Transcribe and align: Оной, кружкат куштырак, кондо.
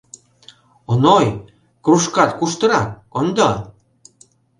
Оной, 0.91 1.27
кружкат 1.83 2.31
куштырак, 2.39 2.89
кондо. 3.13 3.49